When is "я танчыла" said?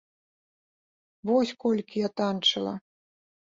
2.07-2.73